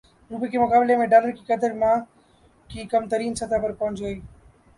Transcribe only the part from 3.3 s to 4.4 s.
سطح پر پہنچ گئی